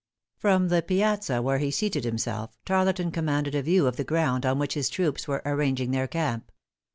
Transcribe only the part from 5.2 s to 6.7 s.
were arranging their camp.